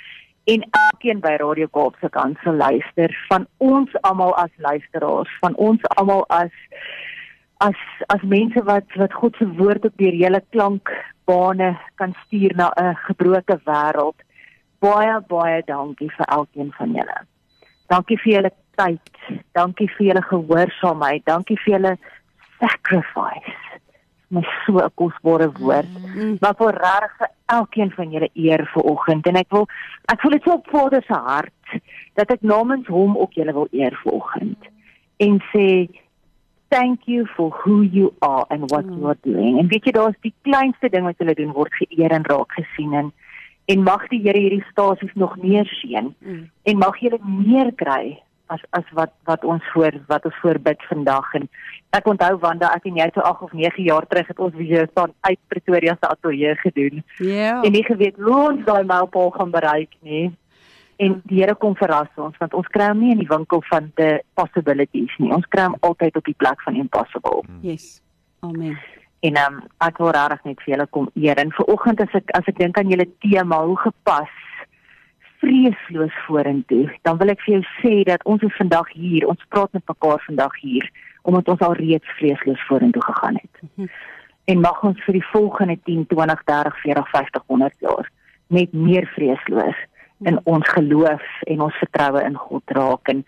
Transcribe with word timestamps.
en 0.44 0.62
elkeen 0.70 1.20
by 1.20 1.34
Radio 1.40 1.66
Kaapse 1.66 2.08
Kansel 2.08 2.54
luister 2.54 3.16
van 3.28 3.46
ons 3.58 3.90
almal 4.02 4.34
as 4.36 4.52
luisteraars, 4.56 5.32
van 5.40 5.54
ons 5.54 5.82
almal 5.96 6.24
as 6.28 6.52
as 7.58 7.80
as 8.14 8.22
mense 8.22 8.62
wat 8.62 8.84
wat 9.00 9.12
God 9.12 9.34
se 9.38 9.48
woord 9.58 9.84
op 9.84 9.96
die 9.96 10.12
hele 10.12 10.42
klankbane 10.50 11.72
kan 11.94 12.14
stuur 12.26 12.54
na 12.54 12.70
'n 12.76 12.94
gebroke 12.94 13.58
wêreld. 13.64 14.25
Baie 14.80 15.20
baie 15.28 15.62
dankie 15.66 16.10
vir 16.16 16.26
elkeen 16.26 16.72
van 16.78 16.94
julle. 16.98 17.18
Dankie 17.92 18.18
vir 18.22 18.32
julle 18.32 18.52
tyd. 18.76 19.12
Dankie 19.56 19.88
vir 19.96 20.06
julle 20.10 20.22
gehoorsaamheid. 20.22 21.24
Dankie 21.26 21.56
vir 21.64 21.72
julle 21.76 21.94
sacrifice. 22.60 23.56
My 24.28 24.42
so 24.66 24.78
'n 24.78 24.90
kosbare 24.94 25.52
woord. 25.58 25.92
Mm. 26.14 26.36
Maar 26.40 26.54
vir 26.58 26.72
reg 26.82 27.12
vir 27.18 27.28
elkeen 27.46 27.90
van 27.90 28.10
julle 28.10 28.30
eer 28.34 28.64
vir 28.72 28.82
oggend 28.82 29.26
en 29.26 29.36
ek 29.36 29.50
wil 29.54 29.68
ek 30.12 30.20
voel 30.20 30.34
dit 30.36 30.42
so 30.42 30.56
op 30.58 30.70
Vader 30.70 31.02
se 31.06 31.14
hart 31.14 31.76
dat 32.18 32.30
ek 32.30 32.42
namens 32.42 32.88
hom 32.90 33.16
ook 33.16 33.38
julle 33.38 33.52
wil 33.52 33.68
eer 33.70 33.94
vir 34.02 34.12
oggend 34.12 34.66
en 35.22 35.38
sê 35.52 35.86
thank 36.68 37.06
you 37.06 37.26
for 37.36 37.50
who 37.62 37.82
you 37.82 38.12
are 38.20 38.44
and 38.50 38.70
what 38.70 38.84
mm. 38.84 38.98
you 38.98 39.06
are 39.06 39.18
doing. 39.22 39.58
En 39.58 39.68
weet 39.68 39.86
jy 39.86 39.92
daar's 39.92 40.18
die 40.26 40.34
kleinste 40.42 40.90
ding 40.90 41.06
wat 41.06 41.22
hulle 41.22 41.36
doen 41.38 41.54
word 41.54 41.72
geëer 41.78 42.10
en 42.10 42.26
raak 42.26 42.58
gesien 42.58 42.94
en 42.94 43.12
en 43.66 43.82
mag 43.82 44.06
die 44.12 44.22
Here 44.22 44.38
hierdie 44.38 44.64
stasies 44.70 45.14
nog 45.14 45.36
meer 45.42 45.66
seën 45.80 46.14
mm. 46.14 46.44
en 46.62 46.78
mag 46.78 46.98
julle 47.02 47.20
meer 47.24 47.72
kry 47.74 48.16
as 48.46 48.62
as 48.70 48.86
wat 48.94 49.12
wat 49.24 49.44
ons 49.44 49.62
voor 49.72 49.92
wat 50.06 50.24
ons 50.24 50.38
voorbid 50.42 50.82
vandag 50.88 51.34
en 51.34 51.48
ek 51.98 52.06
onthou 52.06 52.38
Wanda 52.42 52.70
ek 52.76 52.86
en 52.90 52.98
jy 53.00 53.08
toe 53.14 53.24
8 53.26 53.46
of 53.48 53.54
9 53.58 53.86
jaar 53.88 54.06
terug 54.06 54.30
het 54.30 54.42
ons 54.46 54.54
visio 54.54 54.86
staan 54.90 55.14
uit 55.28 55.38
Pretoria 55.48 55.96
se 55.98 56.08
ateljee 56.08 56.54
gedoen. 56.62 57.02
Ja. 57.18 57.26
Yeah. 57.26 57.64
En 57.64 57.72
nie 57.72 57.84
geweet 57.84 58.18
hoe 58.22 58.36
ons 58.48 58.64
daai 58.66 58.84
mylpaal 58.84 59.30
gaan 59.38 59.54
bereik 59.54 59.96
nie 60.00 60.30
en 60.96 61.20
die 61.26 61.42
Here 61.42 61.54
kom 61.54 61.74
verras 61.76 62.12
ons 62.16 62.38
want 62.42 62.54
ons 62.54 62.68
kry 62.74 62.90
hom 62.92 63.02
nie 63.02 63.14
in 63.16 63.24
die 63.24 63.30
winkel 63.30 63.64
van 63.70 63.90
the 64.00 64.20
possibilities 64.38 65.18
nie. 65.18 65.32
Ons 65.34 65.48
kry 65.50 65.66
hom 65.66 65.78
altyd 65.88 66.16
op 66.16 66.30
die 66.30 66.38
plek 66.38 66.62
van 66.68 66.78
impossible. 66.78 67.42
Hmm. 67.46 67.60
Yes. 67.66 68.00
Amen. 68.46 68.78
En 69.20 69.36
ehm 69.36 69.54
um, 69.54 69.62
ek 69.78 69.98
wil 69.98 70.10
regtig 70.10 70.42
net 70.44 70.60
vir 70.64 70.74
julle 70.74 70.86
kom 70.90 71.08
eer. 71.14 71.38
En 71.40 71.52
vir 71.52 71.70
oggend 71.72 72.00
as 72.00 72.18
ek 72.18 72.30
as 72.38 72.48
ek 72.50 72.58
dink 72.58 72.78
aan 72.78 72.90
julle 72.92 73.08
tema 73.24 73.62
hoe 73.64 73.78
gepas 73.84 74.34
vreesloos 75.40 76.16
vorentoe, 76.26 76.86
dan 77.02 77.18
wil 77.20 77.32
ek 77.32 77.42
vir 77.44 77.56
jou 77.56 77.64
sê 77.80 77.94
dat 78.08 78.24
ons 78.24 78.42
is 78.42 78.56
vandag 78.56 78.88
hier, 78.92 79.26
ons 79.28 79.48
praat 79.52 79.72
met 79.76 79.84
mekaar 79.88 80.22
vandag 80.26 80.60
hier 80.60 80.90
omdat 81.26 81.48
ons 81.50 81.62
al 81.66 81.72
reeds 81.74 82.12
vreesloos 82.20 82.60
vorentoe 82.68 83.02
gegaan 83.02 83.34
het. 83.34 83.62
Mhm. 83.62 83.88
En 84.46 84.60
mag 84.60 84.82
ons 84.86 85.00
vir 85.04 85.16
die 85.18 85.26
volgende 85.32 85.74
10, 85.84 86.06
20, 86.06 86.42
30, 86.44 86.76
40, 86.80 87.08
50, 87.10 87.42
100 87.46 87.74
jaar 87.78 88.10
net 88.46 88.72
meer 88.72 89.06
vreesloos 89.14 89.80
in 90.18 90.38
ons 90.44 90.68
geloof 90.68 91.24
en 91.46 91.60
ons 91.66 91.80
vertroue 91.82 92.22
in 92.22 92.36
God 92.36 92.62
raak. 92.78 93.08
En 93.08 93.24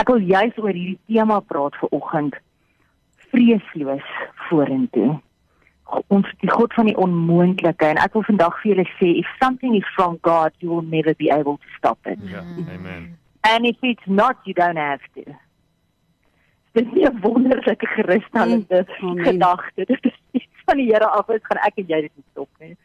ek 0.00 0.08
wil 0.08 0.22
juis 0.22 0.62
oor 0.62 0.72
hierdie 0.72 1.00
tema 1.10 1.40
praat 1.40 1.74
vir 1.80 1.96
oggend 1.98 2.38
vreesloos 3.32 4.06
vorentoe 4.46 5.18
ons 6.08 6.26
die 6.40 6.50
God 6.50 6.74
van 6.78 6.90
die 6.90 6.96
onmoontlike 6.96 7.86
en 7.86 8.00
ek 8.02 8.16
wil 8.16 8.26
vandag 8.28 8.56
vir 8.62 8.72
julle 8.72 8.86
sê 8.96 9.12
if 9.22 9.30
something 9.42 9.76
is 9.78 9.94
from 9.96 10.18
God 10.26 10.52
you 10.58 10.70
will 10.72 10.86
never 10.96 11.14
be 11.14 11.30
able 11.30 11.56
to 11.56 11.76
stop 11.78 11.98
it 12.06 12.18
ja 12.32 12.44
amen 12.74 13.16
and 13.52 13.66
if 13.66 13.76
it's 13.82 14.06
not 14.06 14.36
you 14.44 14.54
don't 14.54 14.80
have 14.80 15.02
to 15.14 15.24
dit 16.78 16.86
is 16.86 17.08
'n 17.08 17.20
wonderlike 17.20 17.86
gerusstellende 17.96 18.86
mm, 18.86 19.18
gedagte 19.24 19.84
dit 19.84 20.12
is 20.32 20.46
van 20.66 20.76
die 20.76 20.92
Here 20.92 21.06
af 21.06 21.28
is 21.28 21.42
gaan 21.42 21.64
ek 21.66 21.82
en 21.82 21.86
jy 21.88 22.00
dit 22.06 22.24
stop 22.30 22.50
nie 22.60 22.76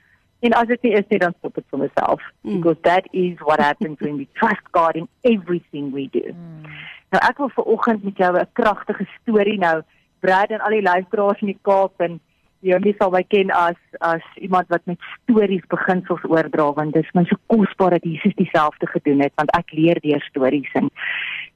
En 0.45 0.53
as 0.53 0.67
dit 0.67 0.81
nie 0.81 0.93
is 0.93 1.07
nie, 1.09 1.19
dan 1.19 1.33
stop 1.37 1.55
dit 1.55 1.65
vir 1.71 1.79
myself. 1.79 2.21
Mm. 2.43 2.59
Because 2.59 2.81
that 2.83 3.07
is 3.11 3.39
what 3.39 3.59
happens 3.59 3.99
when 3.99 4.17
we 4.17 4.27
trust 4.33 4.65
God 4.71 4.95
in 4.95 5.07
everything 5.23 5.91
we 5.91 6.07
do. 6.11 6.25
Mm. 6.33 6.67
Nou 7.13 7.21
ek 7.25 7.41
wil 7.41 7.51
vir 7.55 7.69
oggend 7.75 8.03
met 8.03 8.17
jou 8.21 8.31
'n 8.37 8.47
kragtige 8.53 9.07
storie 9.21 9.57
nou 9.57 9.81
Brad 10.19 10.49
en 10.49 10.61
al 10.61 10.77
die 10.77 10.81
luisteraars 10.81 11.41
in 11.41 11.53
die 11.53 11.61
Kaap 11.61 12.01
en 12.01 12.19
jy 12.65 12.79
mis 12.83 12.99
al 13.03 13.13
my 13.13 13.23
ken 13.29 13.53
as 13.53 13.77
as 14.07 14.25
iemand 14.41 14.69
wat 14.73 14.85
met 14.89 15.01
stories 15.13 15.65
beginsels 15.73 16.23
oordra 16.29 16.71
want 16.79 16.97
dit 16.97 17.05
is 17.05 17.15
my 17.17 17.25
so 17.29 17.37
kosbaar 17.53 17.97
dat 17.97 18.07
Jesus 18.07 18.35
dieselfde 18.41 18.89
gedoen 18.93 19.21
het 19.25 19.33
want 19.41 19.53
ek 19.57 19.73
leer 19.77 20.01
deur 20.03 20.23
stories 20.29 20.71
en 20.81 20.89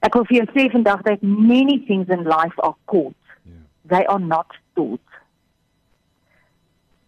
ek 0.06 0.16
wil 0.16 0.28
vir 0.30 0.42
jou 0.42 0.47
sê 0.53 0.70
vandag 0.74 1.02
dat 1.08 1.25
many 1.25 1.80
things 1.88 2.08
in 2.08 2.24
life 2.24 2.56
are 2.64 2.75
caught. 2.86 3.18
Yeah. 3.44 3.64
They 3.94 4.06
are 4.06 4.22
not 4.22 4.53
taught 4.78 5.09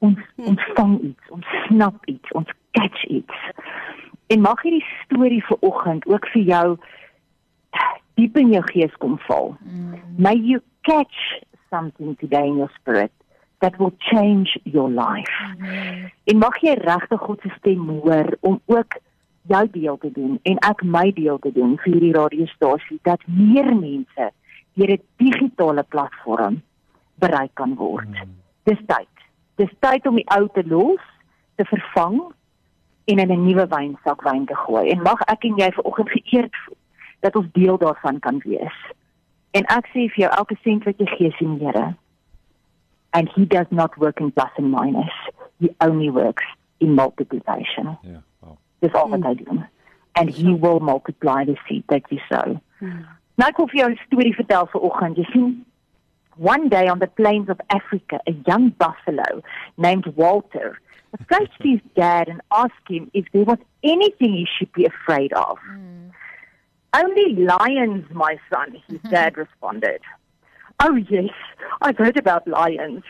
ons 0.01 0.17
hmm. 0.35 0.47
ons 0.51 0.65
vang 0.75 0.97
iets, 1.11 1.29
ons 1.29 1.53
snap 1.67 2.09
iets, 2.09 2.33
ons 2.37 2.49
catch 2.77 3.05
iets. 3.05 3.45
En 4.33 4.41
mag 4.41 4.61
hierdie 4.65 4.85
storie 5.03 5.43
vir 5.45 5.65
oggend 5.67 6.07
ook 6.09 6.25
vir 6.33 6.43
jou 6.49 6.67
diep 8.19 8.37
in 8.37 8.53
jou 8.55 8.63
gees 8.71 8.93
kom 9.03 9.17
val. 9.27 9.53
Mm. 9.61 9.99
May 10.17 10.35
you 10.35 10.61
catch 10.87 11.17
something 11.69 12.15
today 12.19 12.47
in 12.47 12.57
your 12.61 12.71
spirit 12.79 13.11
that 13.61 13.77
will 13.77 13.93
change 13.97 14.59
your 14.63 14.89
life. 14.89 15.37
Mm. 15.57 16.11
En 16.23 16.37
mag 16.37 16.57
jy 16.65 16.73
regtig 16.81 17.21
God 17.21 17.41
se 17.41 17.53
stem 17.57 17.87
hoor 18.01 18.35
om 18.41 18.59
ook 18.65 18.97
jou 19.49 19.63
deel 19.71 19.97
te 19.97 20.11
doen 20.11 20.39
en 20.49 20.59
ek 20.65 20.83
my 20.83 21.11
deel 21.17 21.39
te 21.39 21.51
doen 21.53 21.77
vir 21.83 21.93
hierdie 21.93 22.13
radiostasie 22.17 22.99
dat 23.07 23.21
meer 23.25 23.69
mense 23.75 24.29
deur 24.73 24.91
'n 24.97 25.01
digitale 25.17 25.83
platform 25.83 26.61
bereik 27.21 27.53
kan 27.53 27.75
word. 27.75 28.09
Mm. 28.09 28.37
Dis 28.63 28.81
tyd. 28.85 29.13
Dis 29.55 29.73
tyd 29.79 30.07
om 30.07 30.15
die 30.15 30.29
ou 30.37 30.47
te 30.53 30.63
los, 30.65 31.01
te 31.55 31.65
vervang 31.65 32.21
en 33.05 33.17
in 33.19 33.31
'n 33.31 33.45
nuwe 33.45 33.67
wynsak 33.67 34.21
wyn 34.21 34.45
te 34.45 34.55
gooi. 34.55 34.89
En 34.89 35.01
mag 35.01 35.21
ek 35.21 35.43
en 35.43 35.55
jy 35.55 35.71
vanoggend 35.71 36.09
geëerd 36.09 36.55
voel 36.65 36.77
dat 37.19 37.35
ons 37.35 37.51
deel 37.51 37.77
daarvan 37.77 38.19
kan 38.19 38.41
wees. 38.43 38.77
En 39.51 39.63
ek 39.65 39.85
sê 39.93 40.07
vir 40.13 40.23
jou 40.25 40.31
elke 40.31 40.55
sent 40.63 40.83
wat 40.83 40.97
jy 40.97 41.05
gee 41.05 41.31
sien 41.31 41.59
Here. 41.59 41.95
And 43.13 43.29
he 43.35 43.45
does 43.45 43.67
not 43.71 43.97
work 43.97 44.21
in 44.21 44.31
plus 44.31 44.51
and 44.57 44.71
minus. 44.71 45.11
He 45.59 45.69
only 45.81 46.09
works 46.09 46.43
in 46.79 46.95
multiplication. 46.95 47.97
Yeah. 48.03 48.21
Wow. 48.41 48.57
Dis 48.81 48.93
al 48.93 49.09
wat 49.09 49.23
hy 49.23 49.33
doen. 49.33 49.67
And 50.15 50.29
he 50.29 50.53
will 50.53 50.79
multiply 50.79 51.45
the 51.45 51.57
seed 51.67 51.83
that 51.89 52.03
you 52.09 52.19
sow. 52.29 52.59
Hmm. 52.79 53.03
Nou 53.39 53.49
ek 53.49 53.57
wil 53.57 53.67
vir 53.67 53.79
jou 53.81 53.89
'n 53.89 53.99
storie 54.05 54.35
vertel 54.35 54.67
vanoggend. 54.71 55.17
Jy 55.17 55.27
sien 55.31 55.65
One 56.37 56.69
day 56.69 56.87
on 56.87 56.99
the 56.99 57.07
plains 57.07 57.49
of 57.49 57.59
Africa, 57.69 58.19
a 58.25 58.31
young 58.47 58.69
buffalo 58.69 59.43
named 59.77 60.05
Walter 60.15 60.79
approached 61.13 61.61
his 61.71 61.81
dad 61.95 62.29
and 62.29 62.41
asked 62.51 62.87
him 62.89 63.11
if 63.13 63.25
there 63.33 63.43
was 63.43 63.57
anything 63.83 64.33
he 64.33 64.47
should 64.57 64.71
be 64.71 64.85
afraid 64.85 65.33
of. 65.33 65.57
Mm. 65.69 66.11
Only 66.93 67.35
lions, 67.35 68.05
my 68.11 68.39
son, 68.51 68.81
his 68.87 68.99
dad 69.11 69.37
responded. 69.37 70.01
Oh, 70.83 70.95
yes, 70.95 71.29
I've 71.81 71.97
heard 71.97 72.17
about 72.17 72.47
lions. 72.47 73.03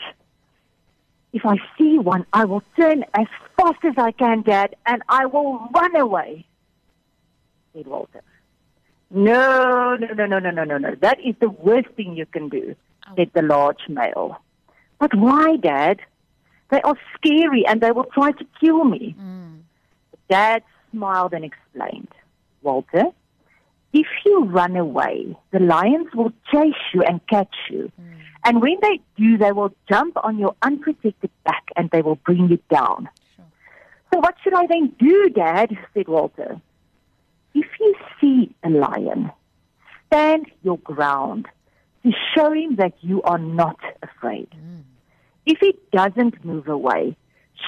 If 1.32 1.46
I 1.46 1.56
see 1.78 1.98
one, 1.98 2.26
I 2.34 2.44
will 2.44 2.64
turn 2.78 3.06
as 3.14 3.28
fast 3.56 3.80
as 3.86 3.94
I 3.98 4.12
can, 4.12 4.42
Dad, 4.42 4.76
and 4.86 5.02
I 5.08 5.26
will 5.26 5.70
run 5.74 5.96
away, 5.96 6.46
said 7.74 7.88
Walter. 7.88 8.22
No, 9.10 9.96
no, 9.96 10.08
no, 10.14 10.26
no, 10.26 10.40
no, 10.40 10.52
no, 10.52 10.64
no, 10.66 10.78
no. 10.78 10.96
That 10.96 11.20
is 11.22 11.36
the 11.40 11.50
worst 11.50 11.88
thing 11.96 12.16
you 12.16 12.26
can 12.26 12.50
do 12.50 12.76
said 13.16 13.32
the 13.34 13.42
large 13.42 13.88
male. 13.90 14.38
But 15.00 15.14
why, 15.16 15.56
Dad? 15.58 16.00
They 16.70 16.82
are 16.82 16.96
scary 17.16 17.66
and 17.66 17.82
they 17.82 17.92
will 17.92 18.06
try 18.06 18.32
to 18.32 18.46
kill 18.60 18.86
me. 18.86 19.16
Mm. 19.20 19.60
Dad 20.30 20.64
smiled 20.92 21.34
and 21.34 21.44
explained, 21.44 22.08
Walter, 22.62 23.06
if 23.94 24.08
you 24.26 24.46
run 24.46 24.76
away, 24.76 25.36
the 25.52 25.60
lions 25.60 26.08
will 26.14 26.32
chase 26.52 26.74
you 26.94 27.02
and 27.04 27.26
catch 27.28 27.56
you. 27.70 27.92
Mm. 28.00 28.12
And 28.44 28.62
when 28.62 28.78
they 28.82 29.00
do, 29.18 29.38
they 29.38 29.52
will 29.52 29.74
jump 29.90 30.18
on 30.24 30.40
your 30.40 30.56
unprotected 30.62 31.30
back 31.44 31.64
and 31.76 31.90
they 31.92 32.02
will 32.02 32.16
bring 32.16 32.50
you 32.50 32.60
down. 32.70 33.10
Sure. 33.36 33.46
So 34.14 34.20
what 34.20 34.36
should 34.44 34.54
I 34.54 34.66
then 34.68 34.96
do, 34.98 35.30
Dad? 35.30 35.78
said 35.94 36.08
Walter. 36.08 36.60
If 37.54 37.68
you 37.80 37.96
see 38.20 38.56
a 38.64 38.70
lion, 38.70 39.32
stand 40.08 40.48
your 40.64 40.78
ground 40.80 41.48
to 42.04 42.12
show 42.34 42.52
him 42.52 42.78
that 42.78 42.94
you 43.02 43.22
are 43.24 43.38
not 43.38 43.78
afraid. 44.02 44.48
If 45.46 45.60
he 45.60 45.78
doesn't 45.92 46.44
move 46.46 46.68
away, 46.68 47.16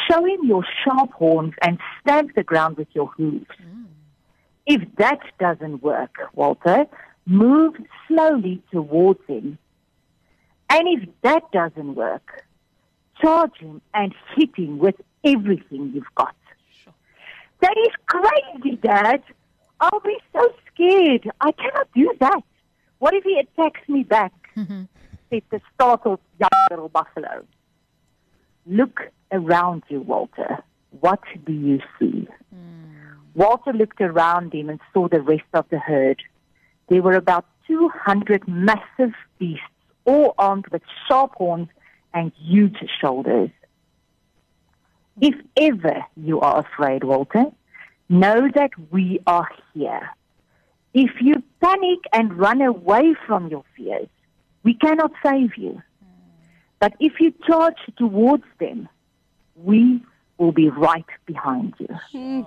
show 0.10 0.26
him 0.26 0.40
your 0.44 0.66
sharp 0.84 1.12
horns 1.12 1.54
and 1.62 1.80
stamp 2.02 2.34
the 2.36 2.44
ground 2.44 2.78
with 2.78 2.88
your 2.94 3.08
hooves. 3.08 3.46
If 4.66 4.82
that 4.98 5.20
doesn't 5.40 5.84
work, 5.84 6.16
Walter, 6.34 6.86
move 7.26 7.76
slowly 8.08 8.62
towards 8.72 9.20
him. 9.28 9.58
And 10.70 10.88
if 10.88 11.10
that 11.22 11.52
doesn't 11.52 11.96
work, 11.96 12.46
charge 13.22 13.58
him 13.58 13.82
and 13.94 14.14
hit 14.36 14.56
him 14.56 14.80
with 14.80 14.96
everything 15.24 15.92
you've 15.94 16.16
got. 16.16 16.36
Sure. 16.84 16.94
That 17.62 17.76
is 17.78 17.94
crazy, 18.08 18.78
Dad. 18.78 19.22
I'll 19.80 20.00
be 20.00 20.18
so 20.34 20.54
scared. 20.74 21.30
I 21.42 21.52
cannot 21.52 21.90
do 21.94 22.14
that. 22.20 22.42
What 23.00 23.14
if 23.14 23.24
he 23.24 23.38
attacks 23.40 23.88
me 23.90 24.04
back? 24.04 24.32
Mm-hmm. 24.56 24.84
said 25.30 25.42
the 25.50 25.62
startled 25.74 26.20
young 26.40 26.68
little 26.70 26.90
buffalo. 26.90 27.44
Look 28.66 29.02
around 29.32 29.84
you, 29.90 30.02
Walter. 30.02 30.64
What 31.02 31.22
do 31.46 31.52
you 31.52 31.82
see? 32.00 32.28
Walter 33.36 33.74
looked 33.74 34.02
around 34.02 34.54
him 34.54 34.70
and 34.70 34.80
saw 34.94 35.08
the 35.08 35.22
rest 35.22 35.44
of 35.54 35.66
the 35.70 35.80
herd. 35.80 36.22
There 36.90 37.02
were 37.02 37.16
about 37.16 37.46
200 37.68 38.48
massive 38.48 39.14
beasts, 39.40 39.64
all 40.06 40.36
armed 40.38 40.68
with 40.68 40.82
sharp 41.08 41.36
horns 41.36 41.70
and 42.14 42.32
huge 42.38 42.78
shoulders. 43.00 43.50
If 45.22 45.36
ever 45.58 46.06
you 46.16 46.40
are 46.42 46.60
afraid, 46.60 47.04
Walter, 47.04 47.46
know 48.10 48.50
that 48.54 48.72
we 48.92 49.20
are 49.26 49.50
here. 49.74 50.10
If 50.94 51.22
you 51.22 51.42
panic 51.62 52.00
and 52.12 52.38
run 52.38 52.62
away 52.62 53.16
from 53.26 53.48
your 53.48 53.64
fears, 53.76 54.10
we 54.64 54.74
cannot 54.76 55.12
save 55.24 55.58
you. 55.58 55.82
But 56.80 56.94
if 57.00 57.20
you 57.20 57.34
charge 57.48 57.78
towards 57.98 58.44
them, 58.60 58.90
we 59.56 60.02
will 60.38 60.52
be 60.52 60.70
right 60.70 61.06
behind 61.26 61.74
you. 61.80 61.88
Hmm. 62.12 62.42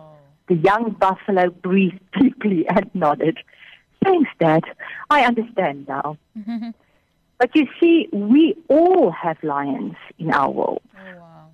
The 0.49 0.55
young 0.55 0.91
buffalo 0.93 1.51
breathed 1.51 2.01
deeply 2.19 2.67
and 2.69 2.91
nodded. 2.95 3.39
Thanks, 4.05 4.31
Dad. 4.39 4.65
I 5.11 5.25
understand 5.25 5.89
now. 5.89 6.19
but 7.39 7.55
you 7.55 7.67
see, 7.81 8.09
we 8.13 8.57
all 8.69 9.11
have 9.11 9.43
lions 9.43 9.97
in 10.19 10.31
our 10.31 10.51
world. 10.51 10.83
Oh, 10.97 11.19
wow. 11.19 11.47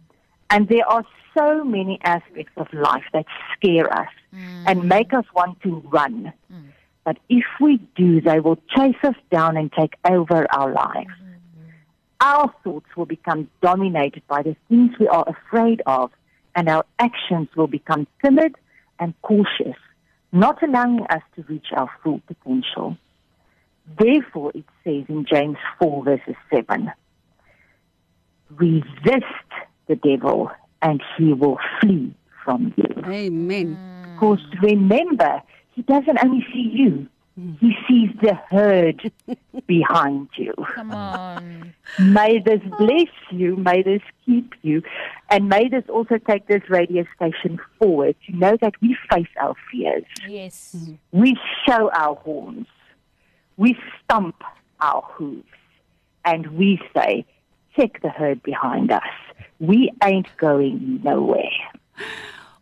And 0.50 0.68
there 0.68 0.86
are 0.86 1.04
so 1.36 1.64
many 1.64 1.98
aspects 2.04 2.52
of 2.56 2.66
life 2.72 3.04
that 3.14 3.24
scare 3.56 3.90
us 3.90 4.10
mm. 4.34 4.64
and 4.66 4.88
make 4.88 5.14
us 5.14 5.24
want 5.34 5.60
to 5.62 5.82
run. 5.90 6.32
Mm. 6.52 6.72
But 7.04 7.18
if 7.28 7.44
we 7.60 7.78
do, 7.96 8.20
they 8.20 8.40
will 8.40 8.58
chase 8.76 8.96
us 9.02 9.16
down 9.30 9.56
and 9.56 9.72
take 9.72 9.94
over 10.04 10.46
our 10.54 10.70
lives. 10.70 11.10
Mm-hmm. 11.10 11.70
Our 12.20 12.54
thoughts 12.62 12.86
will 12.96 13.06
become 13.06 13.48
dominated 13.60 14.22
by 14.28 14.42
the 14.42 14.54
things 14.68 14.92
we 15.00 15.08
are 15.08 15.24
afraid 15.26 15.82
of, 15.86 16.12
and 16.54 16.68
our 16.68 16.84
actions 17.00 17.48
will 17.56 17.66
become 17.66 18.06
timid 18.22 18.54
and 19.02 19.14
cautious, 19.22 19.76
not 20.30 20.62
allowing 20.62 21.04
us 21.10 21.22
to 21.34 21.42
reach 21.48 21.66
our 21.76 21.90
full 22.02 22.20
potential. 22.28 22.96
Therefore, 23.98 24.52
it 24.54 24.64
says 24.84 25.04
in 25.08 25.26
James 25.28 25.58
4, 25.80 26.04
verses 26.04 26.36
7 26.54 26.92
resist 28.56 29.50
the 29.88 29.96
devil, 29.96 30.50
and 30.82 31.02
he 31.16 31.32
will 31.32 31.58
flee 31.80 32.14
from 32.44 32.72
you. 32.76 33.02
Amen. 33.06 33.76
Mm. 33.76 34.14
Because 34.14 34.40
remember, 34.62 35.42
he 35.72 35.82
doesn't 35.82 36.18
only 36.22 36.46
see 36.52 36.70
you, 36.72 37.08
mm. 37.38 37.58
he 37.58 37.74
sees 37.88 38.10
the 38.20 38.34
herd 38.50 39.10
behind 39.66 40.28
you. 40.36 40.54
Come 40.74 40.92
on. 40.92 41.74
May 41.98 42.38
this 42.38 42.60
bless 42.78 43.10
you, 43.32 43.56
may 43.56 43.82
this 43.82 44.02
keep 44.24 44.54
you, 44.62 44.82
and 45.32 45.48
may 45.48 45.66
this 45.68 45.84
also 45.88 46.18
take 46.18 46.46
this 46.46 46.62
radio 46.68 47.06
station 47.16 47.58
forward 47.78 48.14
to 48.26 48.36
know 48.36 48.54
that 48.60 48.74
we 48.82 48.96
face 49.10 49.32
our 49.40 49.54
fears. 49.70 50.04
Yes. 50.28 50.76
We 51.10 51.38
show 51.66 51.90
our 51.90 52.16
horns, 52.16 52.66
we 53.56 53.76
stump 54.04 54.36
our 54.80 55.02
hooves, 55.14 55.48
and 56.26 56.46
we 56.58 56.78
say, 56.94 57.24
check 57.74 58.02
the 58.02 58.10
herd 58.10 58.42
behind 58.42 58.92
us. 58.92 59.14
We 59.58 59.90
ain't 60.04 60.28
going 60.36 61.00
nowhere. 61.02 61.58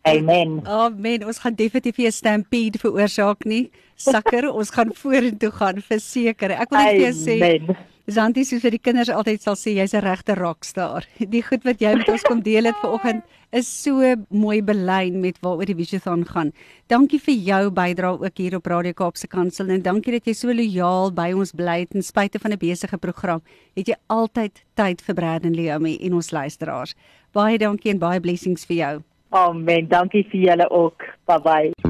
Amen. 0.06 0.62
Amen. 0.64 1.24
Ons 1.24 1.38
gaan 1.38 1.54
definitief 1.54 1.96
nie 1.96 2.06
'n 2.06 2.12
stampede 2.12 2.78
veroorsaak 2.78 3.44
nie. 3.44 3.70
Sakker, 3.96 4.48
ons 4.58 4.70
gaan 4.70 4.94
vorentoe 4.94 5.50
gaan 5.50 5.82
verseker. 5.82 6.50
Ek 6.50 6.70
wil 6.70 6.78
net 6.78 6.96
vir 6.96 7.04
jou 7.04 7.16
sê, 7.18 7.36
Amen. 7.36 7.76
Zanti 8.08 8.44
soos 8.44 8.62
vir 8.64 8.70
die 8.70 8.80
kinders 8.80 9.10
altyd 9.12 9.42
sal 9.42 9.56
sê, 9.56 9.74
jy's 9.76 9.94
'n 9.94 10.00
regte 10.00 10.34
rockstar. 10.34 11.04
Die 11.18 11.42
goed 11.42 11.64
wat 11.64 11.80
jy 11.80 11.94
met 11.96 12.08
ons 12.08 12.22
kom 12.22 12.40
deel 12.40 12.64
het 12.64 12.76
vanoggend 12.80 13.22
is 13.52 13.66
so 13.66 14.14
mooi 14.30 14.62
belyn 14.62 15.20
met 15.20 15.38
waaroor 15.42 15.66
die 15.66 15.74
Visiothon 15.74 16.24
gaan. 16.24 16.52
Dankie 16.88 17.18
vir 17.18 17.34
jou 17.34 17.70
bydrae 17.70 18.20
ook 18.20 18.36
hier 18.36 18.56
op 18.56 18.66
Radio 18.66 18.92
Kaapse 18.92 19.26
Kansel 19.26 19.68
en 19.68 19.82
dankie 19.82 20.12
dat 20.12 20.26
jy 20.26 20.34
so 20.34 20.48
lojaal 20.48 21.12
by 21.12 21.32
ons 21.32 21.52
bly 21.52 21.86
ten 21.90 22.02
spyte 22.02 22.38
van 22.38 22.52
'n 22.52 22.58
besige 22.58 22.98
program. 22.98 23.42
Het 23.76 23.88
jy 23.88 23.96
altyd 24.08 24.64
tyd 24.74 25.02
vir 25.02 25.14
Braden 25.14 25.54
Leomi 25.54 25.98
en 26.00 26.14
ons 26.14 26.30
luisteraars. 26.30 26.94
Baie 27.32 27.58
dankie 27.58 27.90
en 27.90 27.98
baie 27.98 28.20
blessings 28.20 28.64
vir 28.64 28.76
jou. 28.76 29.02
Amen. 29.30 29.88
Dankie 29.88 30.26
vir 30.30 30.40
julle 30.40 30.70
ook. 30.70 31.02
Bye 31.26 31.40
bye. 31.40 31.89